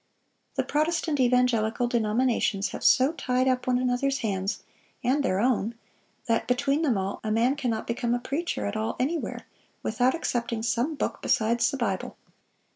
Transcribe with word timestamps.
The 0.55 0.63
Protestant 0.63 1.19
evangelical 1.19 1.85
denominations 1.87 2.69
have 2.69 2.83
so 2.83 3.13
tied 3.13 3.47
up 3.47 3.67
one 3.67 3.77
another's 3.77 4.21
hands, 4.21 4.63
and 5.03 5.21
their 5.21 5.39
own, 5.39 5.75
that, 6.25 6.47
between 6.47 6.81
them 6.81 6.97
all, 6.97 7.19
a 7.23 7.29
man 7.29 7.55
cannot 7.55 7.85
become 7.85 8.15
a 8.15 8.19
preacher 8.19 8.65
at 8.65 8.75
all, 8.75 8.95
anywhere, 8.99 9.45
without 9.83 10.15
accepting 10.15 10.63
some 10.63 10.95
book 10.95 11.19
besides 11.21 11.69
the 11.69 11.77
Bible.... 11.77 12.17